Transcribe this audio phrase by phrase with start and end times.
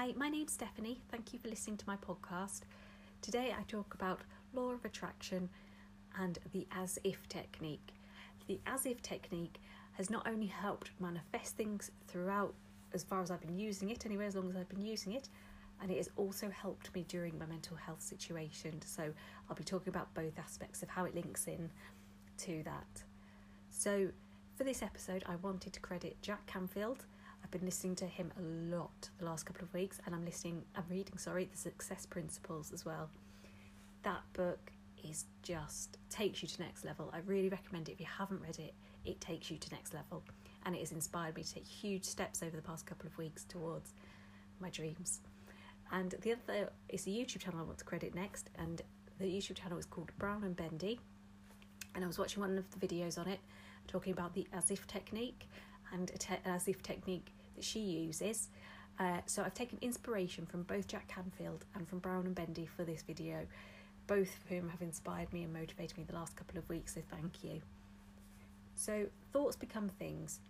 [0.00, 0.98] Hi, my name's Stephanie.
[1.10, 2.60] Thank you for listening to my podcast.
[3.20, 4.20] Today I talk about
[4.54, 5.50] law of attraction
[6.18, 7.92] and the as if technique.
[8.46, 9.60] The as if technique
[9.92, 12.54] has not only helped manifest things throughout
[12.94, 15.28] as far as I've been using it, anyway, as long as I've been using it,
[15.82, 18.80] and it has also helped me during my mental health situation.
[18.80, 19.12] So
[19.50, 21.68] I'll be talking about both aspects of how it links in
[22.38, 23.02] to that.
[23.68, 24.08] So
[24.56, 27.04] for this episode, I wanted to credit Jack Canfield.
[27.42, 30.62] I've been listening to him a lot the last couple of weeks, and I'm listening,
[30.76, 33.10] I'm reading, sorry, the Success Principles as well.
[34.02, 34.72] That book
[35.08, 37.10] is just takes you to next level.
[37.12, 38.74] I really recommend it if you haven't read it.
[39.04, 40.22] It takes you to next level,
[40.64, 43.44] and it has inspired me to take huge steps over the past couple of weeks
[43.44, 43.94] towards
[44.60, 45.20] my dreams.
[45.92, 48.82] And the other is a YouTube channel I want to credit next, and
[49.18, 51.00] the YouTube channel is called Brown and Bendy.
[51.94, 53.40] And I was watching one of the videos on it
[53.88, 55.48] talking about the as if technique
[55.92, 58.48] and te- as if technique that she uses.
[58.98, 62.84] Uh, so I've taken inspiration from both Jack Canfield and from Brown and Bendy for
[62.84, 63.46] this video,
[64.06, 67.02] both of whom have inspired me and motivated me the last couple of weeks, so
[67.10, 67.60] thank you.
[68.76, 70.40] So, thoughts become things,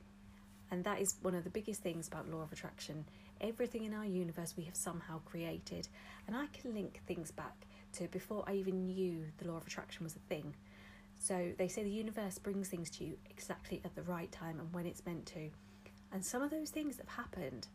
[0.70, 3.05] and that is one of the biggest things about law of attraction.
[3.41, 5.88] Everything in our universe we have somehow created,
[6.28, 10.05] and I can link things back to before I even knew the law of attraction
[10.05, 10.55] was a thing.
[11.19, 14.72] So they say the universe brings things to you exactly at the right time and
[14.72, 15.50] when it's meant to.
[16.12, 17.69] And some of those things that have happened,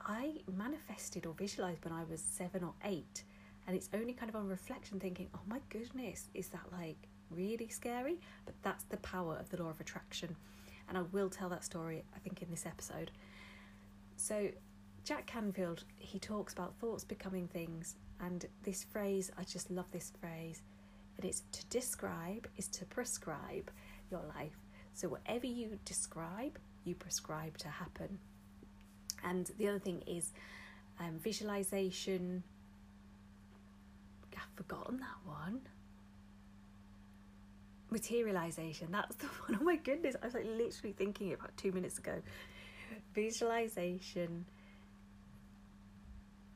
[0.00, 3.24] I manifested or visualized when I was seven or eight.
[3.66, 6.96] And it's only kind of on reflection thinking, oh my goodness, is that like
[7.30, 8.20] really scary?
[8.46, 10.34] But that's the power of the law of attraction.
[10.88, 13.10] And I will tell that story, I think, in this episode.
[14.16, 14.48] So,
[15.04, 17.96] Jack Canfield, he talks about thoughts becoming things.
[18.20, 20.62] And this phrase, I just love this phrase
[21.18, 23.70] but it's to describe is to prescribe
[24.10, 24.56] your life.
[24.94, 28.18] So whatever you describe, you prescribe to happen.
[29.24, 30.32] And the other thing is
[31.00, 32.42] um, visualization.
[34.36, 35.60] I've forgotten that one.
[37.90, 38.88] Materialization.
[38.92, 39.58] That's the one.
[39.60, 40.14] Oh my goodness!
[40.22, 42.22] I was like literally thinking about two minutes ago.
[43.14, 44.44] Visualization.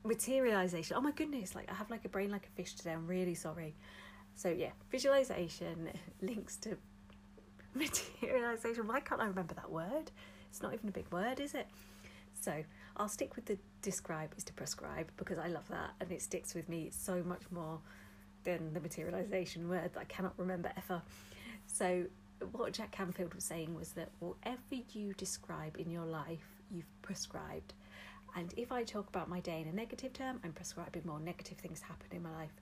[0.04, 0.96] Materialization.
[0.96, 1.54] Oh my goodness!
[1.54, 2.92] Like I have like a brain like a fish today.
[2.92, 3.74] I'm really sorry.
[4.34, 5.90] So yeah, visualization
[6.22, 6.76] links to
[8.22, 8.86] materialization.
[8.86, 10.10] Why can't I remember that word?
[10.50, 11.66] It's not even a big word, is it?
[12.40, 12.64] So
[12.96, 16.54] I'll stick with the describe is to prescribe because I love that and it sticks
[16.54, 17.78] with me so much more
[18.44, 21.02] than the materialization word that I cannot remember ever.
[21.66, 22.04] So
[22.50, 24.58] what Jack Canfield was saying was that whatever
[24.92, 27.74] you describe in your life, you've prescribed.
[28.34, 31.58] And if I talk about my day in a negative term, I'm prescribing more negative
[31.58, 32.52] things happen in my life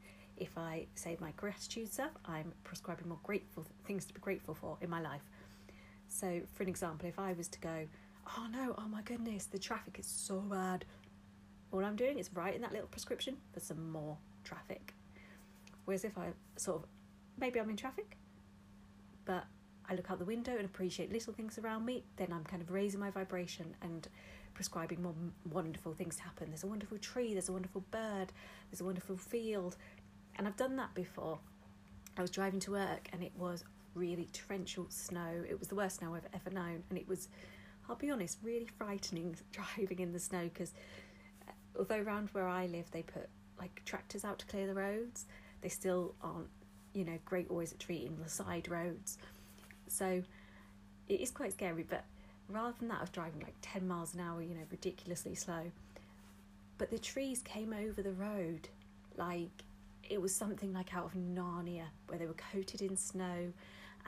[0.41, 4.79] if I say my gratitude stuff, I'm prescribing more grateful things to be grateful for
[4.81, 5.23] in my life.
[6.09, 7.87] So, for an example, if I was to go,
[8.37, 10.85] oh no, oh my goodness, the traffic is so bad,
[11.71, 14.95] all I'm doing is writing that little prescription for some more traffic.
[15.85, 16.89] Whereas if I sort of,
[17.39, 18.17] maybe I'm in traffic,
[19.25, 19.45] but
[19.89, 22.71] I look out the window and appreciate little things around me, then I'm kind of
[22.71, 24.09] raising my vibration and
[24.55, 25.15] prescribing more
[25.51, 26.49] wonderful things to happen.
[26.49, 28.33] There's a wonderful tree, there's a wonderful bird,
[28.71, 29.77] there's a wonderful field,
[30.37, 31.39] and I've done that before.
[32.17, 33.65] I was driving to work and it was
[33.95, 35.45] really torrential snow.
[35.49, 37.29] It was the worst snow I've ever known, and it was,
[37.89, 40.73] I'll be honest, really frightening driving in the snow because
[41.49, 45.27] uh, although around where I live they put like tractors out to clear the roads,
[45.61, 46.49] they still aren't,
[46.95, 49.19] you know, great always at treating the side roads.
[49.89, 50.23] So
[51.09, 52.05] it is quite scary, but
[52.49, 55.71] rather than that, I was driving like 10 miles an hour, you know, ridiculously slow.
[56.79, 58.69] But the trees came over the road
[59.17, 59.51] like
[60.11, 63.53] it was something like out of Narnia, where they were coated in snow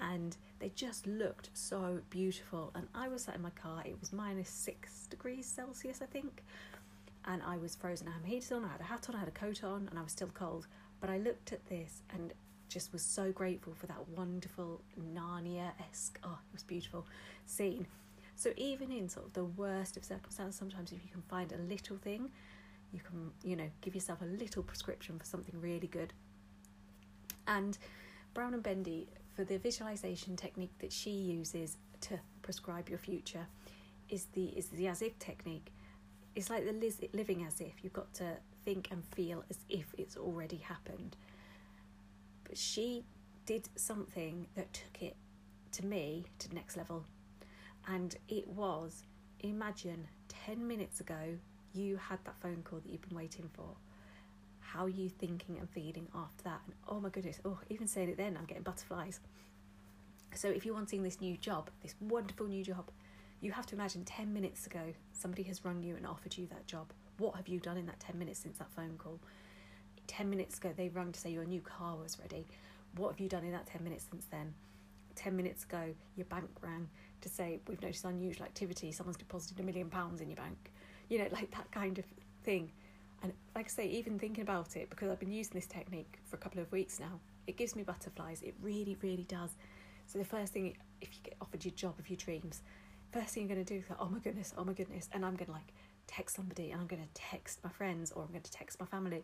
[0.00, 2.72] and they just looked so beautiful.
[2.74, 6.42] And I was sat in my car, it was minus six degrees Celsius, I think,
[7.24, 8.08] and I was frozen.
[8.08, 9.86] I had my heater on, I had a hat on, I had a coat on,
[9.88, 10.66] and I was still cold.
[11.00, 12.32] But I looked at this and
[12.69, 14.80] just was so grateful for that wonderful
[15.14, 17.06] Narnia esque, oh, it was beautiful
[17.46, 17.86] scene.
[18.34, 21.58] So, even in sort of the worst of circumstances, sometimes if you can find a
[21.58, 22.30] little thing
[22.93, 26.12] you can you know give yourself a little prescription for something really good.
[27.47, 27.77] And
[28.35, 33.47] brown and bendy for the visualization technique that she uses to prescribe your future
[34.09, 35.73] is the is the as if technique.
[36.35, 37.83] It's like the living as if.
[37.83, 41.17] You've got to think and feel as if it's already happened.
[42.44, 43.05] But she
[43.44, 45.17] did something that took it
[45.73, 47.05] to me to the next level.
[47.87, 49.03] And it was
[49.41, 50.06] imagine
[50.47, 51.39] 10 minutes ago
[51.74, 53.76] you had that phone call that you've been waiting for.
[54.60, 56.60] How are you thinking and feeling after that?
[56.66, 59.20] And oh my goodness, oh, even saying it then, I'm getting butterflies.
[60.34, 62.90] So if you're wanting this new job, this wonderful new job,
[63.42, 66.64] You have to imagine 10 minutes ago, somebody has rung you and offered you that
[66.69, 66.92] job.
[67.19, 69.19] What have you done in that 10 minutes since that phone call?
[70.06, 72.46] 10 minutes ago, they rung to say your new car was ready.
[72.96, 74.54] What have you done in that 10 minutes since then?
[75.16, 76.88] 10 minutes ago, your bank rang
[77.22, 80.72] to say, We've noticed unusual activity, someone's deposited a million pounds in your bank.
[81.12, 82.06] You know, like that kind of
[82.43, 82.73] thing.
[83.23, 86.37] And like I say, even thinking about it, because I've been using this technique for
[86.37, 88.41] a couple of weeks now, it gives me butterflies.
[88.41, 89.50] It really, really does.
[90.06, 92.62] So the first thing, if you get offered your job of your dreams,
[93.12, 95.11] first thing you're going to do is like, oh my goodness, oh my goodness.
[95.12, 95.75] And I'm going to like
[96.06, 98.87] text somebody and I'm going to text my friends or I'm going to text my
[98.87, 99.23] family.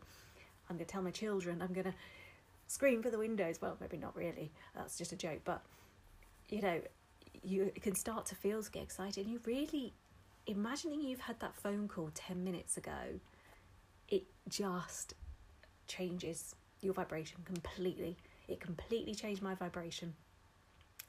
[0.69, 1.63] I'm going to tell my children.
[1.63, 1.95] I'm going to
[2.67, 3.63] scream for the windows.
[3.63, 4.53] Well, maybe not really.
[4.77, 5.41] That's just a joke.
[5.43, 5.63] But,
[6.51, 6.83] you know,
[7.43, 9.25] you can start to feel get excited.
[9.25, 9.95] And you really,
[10.49, 13.21] imagining you've had that phone call 10 minutes ago,
[14.09, 15.15] it just
[15.87, 18.17] changes your vibration completely.
[18.49, 20.15] It completely changed my vibration.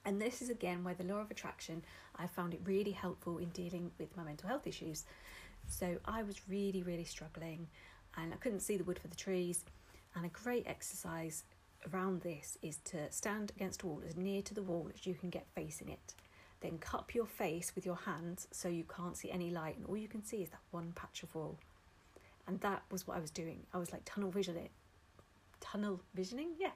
[0.05, 1.83] And this is again where the law of attraction,
[2.17, 5.05] I found it really helpful in dealing with my mental health issues.
[5.67, 7.67] So I was really, really struggling
[8.17, 9.63] and I couldn't see the wood for the trees.
[10.15, 11.43] And a great exercise
[11.93, 15.13] around this is to stand against a wall as near to the wall as you
[15.13, 16.13] can get facing it.
[16.61, 19.97] Then cup your face with your hands so you can't see any light, and all
[19.97, 21.57] you can see is that one patch of wall.
[22.47, 23.61] And that was what I was doing.
[23.73, 24.69] I was like tunnel visioning,
[25.61, 26.71] tunnel visioning, yeah.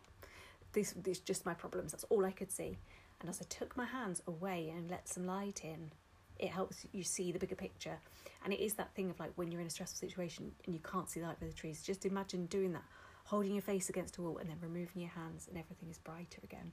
[0.72, 1.92] This, this just my problems.
[1.92, 2.78] That's all I could see.
[3.20, 5.92] And as I took my hands away and let some light in,
[6.40, 7.98] it helps you see the bigger picture.
[8.44, 10.82] And it is that thing of like when you're in a stressful situation and you
[10.82, 12.84] can't see light for the trees, just imagine doing that,
[13.26, 16.42] holding your face against a wall and then removing your hands and everything is brighter
[16.44, 16.72] again.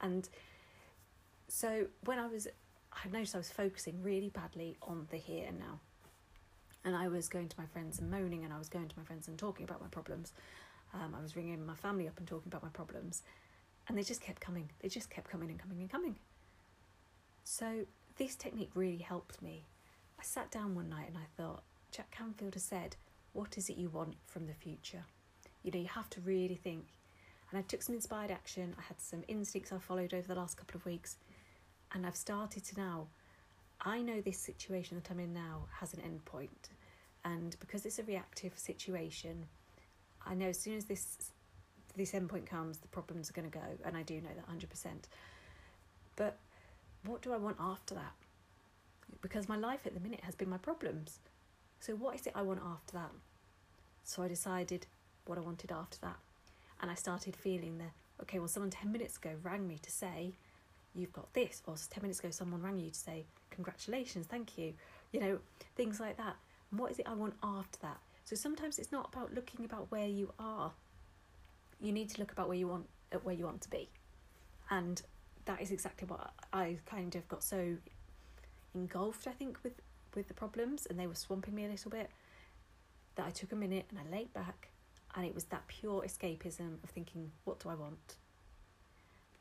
[0.00, 0.28] And
[1.48, 2.48] so when I was,
[2.92, 5.80] I noticed I was focusing really badly on the here and now.
[6.84, 9.04] And I was going to my friends and moaning, and I was going to my
[9.04, 10.32] friends and talking about my problems.
[10.92, 13.22] Um, I was ringing my family up and talking about my problems.
[13.88, 14.68] And they just kept coming.
[14.80, 16.16] They just kept coming and coming and coming.
[17.44, 17.86] So
[18.16, 19.64] this technique really helped me.
[20.18, 22.96] I sat down one night and I thought, Jack Canfield has said,
[23.32, 25.04] what is it you want from the future?
[25.62, 26.86] You know, you have to really think.
[27.50, 28.74] And I took some inspired action.
[28.78, 31.16] I had some instincts I followed over the last couple of weeks.
[31.92, 33.06] And I've started to now,
[33.80, 36.20] I know this situation that I'm in now has an end.
[37.24, 39.46] And because it's a reactive situation,
[40.26, 41.30] I know as soon as this
[41.96, 44.68] this endpoint comes, the problems are going to go, and I do know that 100%.
[46.16, 46.38] But
[47.04, 48.12] what do I want after that?
[49.22, 51.20] Because my life at the minute has been my problems.
[51.78, 53.12] So, what is it I want after that?
[54.02, 54.86] So, I decided
[55.26, 56.16] what I wanted after that.
[56.80, 57.92] And I started feeling that
[58.22, 60.34] okay, well, someone 10 minutes ago rang me to say,
[60.94, 61.62] you've got this.
[61.66, 64.74] Or 10 minutes ago, someone rang you to say, congratulations, thank you.
[65.12, 65.38] You know,
[65.76, 66.36] things like that.
[66.70, 67.98] And what is it I want after that?
[68.24, 70.72] So, sometimes it's not about looking about where you are
[71.80, 73.88] you need to look about where you want at where you want to be
[74.70, 75.02] and
[75.44, 77.76] that is exactly what I kind of got so
[78.74, 79.74] engulfed I think with
[80.14, 82.10] with the problems and they were swamping me a little bit
[83.16, 84.70] that I took a minute and I laid back
[85.14, 88.16] and it was that pure escapism of thinking what do I want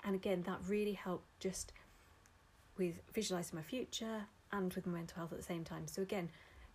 [0.05, 1.73] and again that really helped just
[2.77, 6.29] with visualizing my future and with my mental health at the same time so again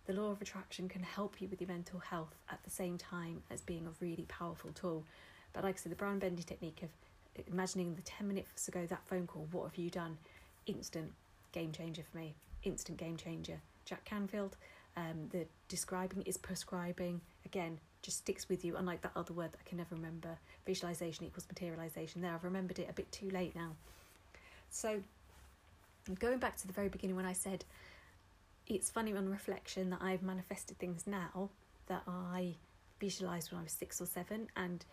[0.05, 3.43] the law of attraction can help you with your mental health at the same time
[3.51, 5.03] as being a really powerful tool
[5.53, 6.89] but like I said, the Brown Bendy technique of
[7.51, 10.17] imagining the 10 minutes ago that phone call, what have you done?
[10.65, 11.11] Instant
[11.51, 12.35] game changer for me.
[12.63, 13.59] Instant game changer.
[13.85, 14.55] Jack Canfield,
[14.97, 17.21] um, the describing is prescribing.
[17.45, 20.37] Again, just sticks with you, unlike that other word that I can never remember.
[20.65, 22.21] Visualization equals materialization.
[22.21, 23.71] There, I've remembered it a bit too late now.
[24.69, 25.01] So,
[26.19, 27.65] going back to the very beginning when I said
[28.69, 31.49] it's funny on reflection that I've manifested things now
[31.87, 32.55] that I
[32.99, 34.85] visualized when I was six or seven, and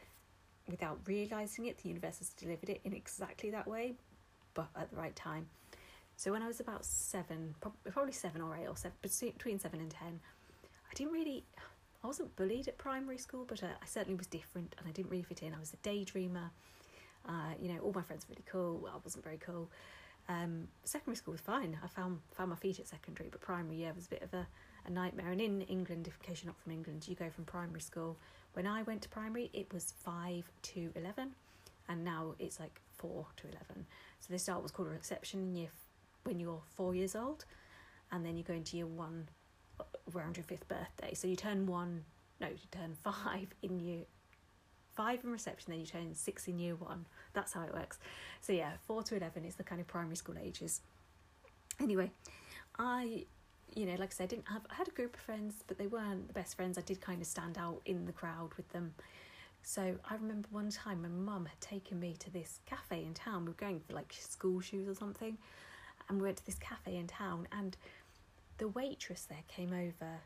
[0.68, 3.94] without realizing it, the universe has delivered it in exactly that way,
[4.54, 5.46] but at the right time.
[6.16, 9.90] So when I was about seven, probably seven or eight or seven, between seven and
[9.90, 10.20] ten,
[10.90, 11.44] I didn't really,
[12.02, 15.10] I wasn't bullied at primary school, but I, I certainly was different and I didn't
[15.10, 15.52] really fit in.
[15.54, 16.50] I was a daydreamer.
[17.28, 18.78] Uh, you know, all my friends were really cool.
[18.82, 19.68] Well, I wasn't very cool.
[20.28, 21.78] Um, secondary school was fine.
[21.84, 24.46] I found found my feet at secondary, but primary year was a bit of a,
[24.86, 25.30] a nightmare.
[25.30, 28.16] And in England, if in case you're not from England, you go from primary school
[28.56, 31.32] when I went to primary, it was 5 to 11,
[31.90, 33.86] and now it's like 4 to 11.
[34.20, 35.68] So they start what's called a reception in year
[36.26, 37.44] when you're four years old,
[38.12, 39.28] and then you go into year one
[39.80, 41.14] uh, around your fifth birthday.
[41.14, 42.04] So you turn one,
[42.40, 44.04] no, you turn five in year
[44.94, 47.06] five in reception, then you turn six in year one.
[47.34, 47.98] That's how it works.
[48.40, 50.80] So yeah, four to eleven is the kind of primary school ages.
[51.80, 52.10] Anyway,
[52.78, 53.26] I
[53.74, 55.78] you know, like I said, I didn't have I had a group of friends, but
[55.78, 56.78] they weren't the best friends.
[56.78, 58.94] I did kind of stand out in the crowd with them.
[59.62, 63.44] So I remember one time my mum had taken me to this cafe in town.
[63.44, 65.36] We were going for like school shoes or something,
[66.08, 67.76] and we went to this cafe in town, and
[68.58, 70.20] the waitress there came over,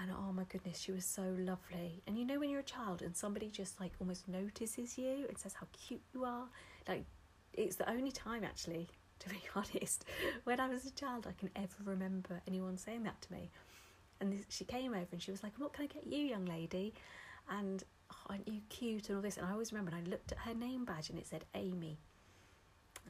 [0.00, 2.02] and oh my goodness, she was so lovely.
[2.06, 5.38] And you know when you're a child and somebody just like almost notices you and
[5.38, 6.48] says how cute you are,
[6.88, 7.04] like
[7.54, 8.88] it's the only time actually,
[9.20, 10.04] to be honest,
[10.44, 13.50] when I was a child I can ever remember anyone saying that to me.
[14.20, 16.46] And this, she came over and she was like, "What can I get you, young
[16.46, 16.94] lady?"
[17.50, 19.36] And oh, aren't you cute and all this?
[19.36, 19.94] And I always remember.
[19.94, 21.98] And I looked at her name badge and it said Amy.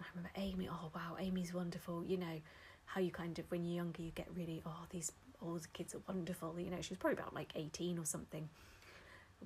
[0.00, 0.69] I remember Amy.
[0.71, 2.05] Oh wow, Amy's wonderful.
[2.05, 2.41] You know
[2.87, 5.11] how you kind of when you're younger you get really oh these
[5.43, 6.55] all the kids are wonderful.
[6.59, 8.49] You know she was probably about like eighteen or something.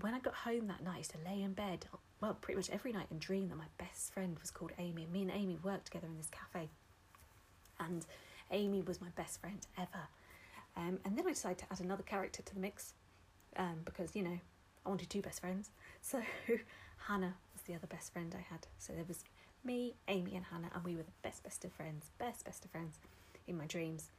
[0.00, 1.84] When I got home that night, to lay in bed,
[2.20, 5.06] well, pretty much every night and dream that my best friend was called Amy.
[5.12, 6.68] Me and Amy worked together in this cafe.
[7.80, 8.06] And
[8.50, 10.06] Amy was my best friend ever.
[10.76, 12.94] Um, and then I decided to add another character to the mix
[13.56, 14.38] um, because, you know,
[14.84, 15.70] I wanted two best friends.
[16.02, 16.20] So
[17.08, 18.66] Hannah was the other best friend I had.
[18.78, 19.24] So there was
[19.64, 22.70] me, Amy, and Hannah, and we were the best, best of friends, best, best of
[22.70, 22.98] friends
[23.46, 24.10] in my dreams.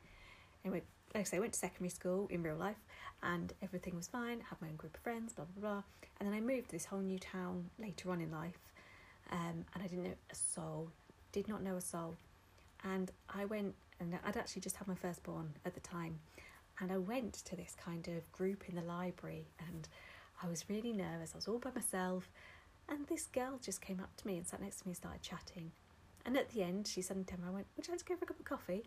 [0.64, 0.84] Anyway,
[1.14, 2.78] like I say, I went to secondary school in real life
[3.24, 5.84] and everything was fine, I had my own group of friends, blah, blah, blah.
[6.20, 8.60] And then I moved to this whole new town later on in life
[9.32, 10.90] um, and I didn't know a soul,
[11.32, 12.16] did not know a soul.
[12.84, 16.20] And I went, and I'd actually just had my firstborn at the time,
[16.80, 19.88] and I went to this kind of group in the library and
[20.44, 21.32] I was really nervous.
[21.34, 22.30] I was all by myself,
[22.90, 25.22] and this girl just came up to me and sat next to me and started
[25.22, 25.72] chatting.
[26.26, 28.16] And at the end, she suddenly turned around and went, Would you like to go
[28.16, 28.84] for a cup of coffee?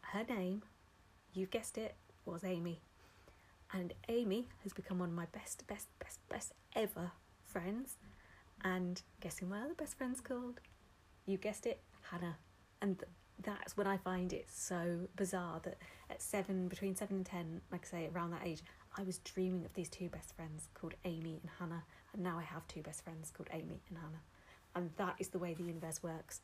[0.00, 0.62] Her name,
[1.32, 2.80] you've guessed it, was Amy.
[3.72, 7.12] And Amy has become one of my best, best, best, best ever
[7.44, 7.96] friends.
[8.64, 10.60] And guessing what other best friend's called?
[11.26, 11.80] You guessed it,
[12.10, 12.36] Hannah.
[12.80, 13.08] And th-
[13.42, 15.78] that's when I find it so bizarre that
[16.10, 18.62] at seven, between seven and ten, like I say, around that age,
[18.96, 22.42] I was dreaming of these two best friends called Amy and Hannah, and now I
[22.42, 24.22] have two best friends called Amy and Hannah.
[24.74, 26.40] And that is the way the universe works.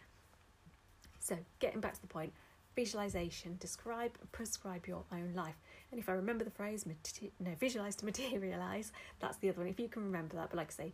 [1.20, 2.32] So, getting back to the point,
[2.74, 5.56] visualization, describe prescribe your own life.
[5.90, 9.68] And if I remember the phrase, no, visualize to materialize, that's the other one.
[9.68, 10.92] If you can remember that, but like I say,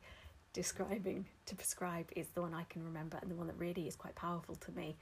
[0.52, 3.96] describing to prescribe is the one I can remember and the one that really is
[3.96, 4.96] quite powerful to me.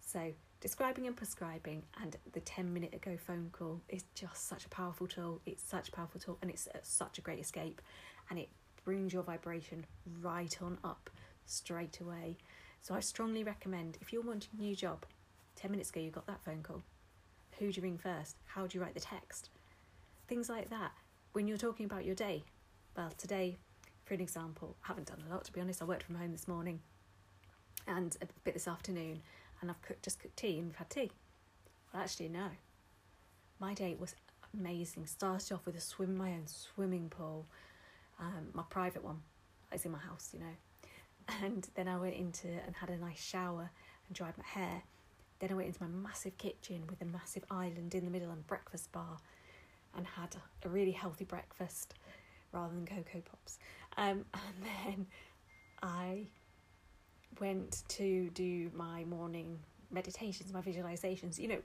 [0.00, 4.68] So, describing and prescribing and the 10 minute ago phone call is just such a
[4.68, 5.40] powerful tool.
[5.46, 7.80] It's such a powerful tool and it's such a great escape
[8.28, 8.48] and it
[8.84, 9.84] brings your vibration
[10.20, 11.10] right on up
[11.46, 12.36] straight away.
[12.80, 15.04] So, I strongly recommend if you're wanting a new job,
[15.56, 16.82] 10 minutes ago you got that phone call.
[17.58, 18.36] Who do you ring first?
[18.46, 19.50] How do you write the text?
[20.26, 20.92] Things like that.
[21.32, 22.42] When you're talking about your day,
[22.96, 23.56] well, today,
[24.04, 25.80] for an example, I haven't done a lot to be honest.
[25.80, 26.80] I worked from home this morning
[27.86, 29.22] and a bit this afternoon
[29.60, 31.10] and I've cooked, just cooked tea and we've had tea.
[31.92, 32.48] Well, actually, no.
[33.60, 34.14] My day was
[34.58, 35.06] amazing.
[35.06, 37.46] Started off with a swim, in my own swimming pool,
[38.22, 39.20] um, my private one.
[39.72, 40.54] It's in my house, you know.
[41.42, 43.70] And then I went into and had a nice shower
[44.06, 44.82] and dried my hair.
[45.38, 48.46] Then I went into my massive kitchen with a massive island in the middle and
[48.46, 49.18] breakfast bar,
[49.96, 51.94] and had a really healthy breakfast
[52.52, 53.58] rather than Coco Pops.
[53.96, 55.06] Um, and then
[55.82, 56.26] I
[57.40, 59.58] went to do my morning
[59.90, 61.58] meditations, my visualizations, you know,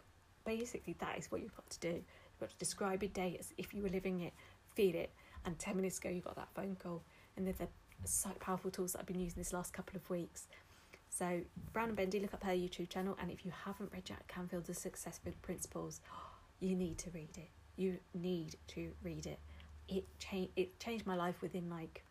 [0.46, 1.90] basically that is what you've got to do.
[1.90, 4.34] You've got to describe your day as if you were living it,
[4.76, 5.12] feel it,
[5.46, 7.03] and 10 minutes ago you got that phone call.
[7.36, 7.67] And they're the
[8.03, 10.48] such powerful tools that I've been using this last couple of weeks.
[11.10, 11.41] So,
[11.74, 14.77] Brown and Bendy, look up her YouTube channel, and if you haven't read Jack Canfield's
[14.77, 16.01] Success Principles,
[16.60, 17.50] you need to read it.
[17.75, 19.39] You need to read it.
[19.88, 20.51] It changed.
[20.56, 22.03] It changed my life within like,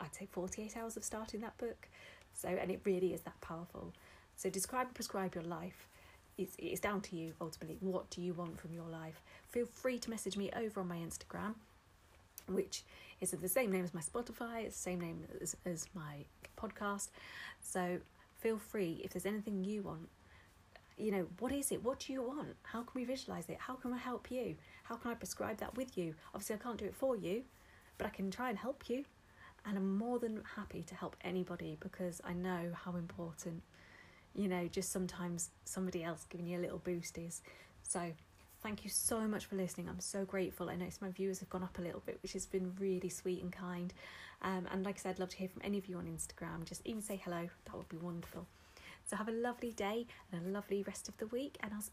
[0.00, 1.88] I'd say, forty eight hours of starting that book.
[2.34, 3.92] So, and it really is that powerful.
[4.36, 5.88] So, describe and prescribe your life.
[6.38, 7.76] It's, it's down to you ultimately.
[7.80, 9.20] What do you want from your life?
[9.50, 11.54] Feel free to message me over on my Instagram,
[12.48, 12.84] which
[13.20, 16.24] is the same name as my Spotify, it's the same name as, as my
[16.56, 17.08] podcast.
[17.62, 17.98] So,
[18.38, 20.08] feel free if there's anything you want.
[20.98, 21.82] You know, what is it?
[21.82, 22.54] What do you want?
[22.62, 23.58] How can we visualize it?
[23.58, 24.56] How can I help you?
[24.84, 26.14] How can I prescribe that with you?
[26.34, 27.42] Obviously, I can't do it for you,
[27.98, 29.04] but I can try and help you
[29.64, 33.62] and I'm more than happy to help anybody because I know how important,
[34.34, 37.42] you know, just sometimes somebody else giving you a little boost is.
[37.82, 38.12] So,
[38.62, 39.88] thank you so much for listening.
[39.88, 40.70] I'm so grateful.
[40.70, 43.42] I noticed my viewers have gone up a little bit, which has been really sweet
[43.42, 43.92] and kind.
[44.42, 46.64] Um, and like I said, I'd love to hear from any of you on Instagram.
[46.64, 48.46] Just even say hello, that would be wonderful.
[49.04, 51.90] So, have a lovely day and a lovely rest of the week, and I'll speak.